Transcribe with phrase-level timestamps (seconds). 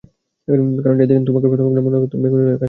[0.83, 2.59] কারণ যেদিন তোমাকে প্রথম দেখলাম, মনে হলো, তুমি পেঙ্গুইনের হয়ে কাজ করছ।